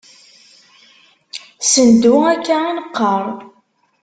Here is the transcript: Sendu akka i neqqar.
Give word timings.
Sendu 1.71 2.13
akka 2.31 2.57
i 2.67 2.69
neqqar. 2.77 3.23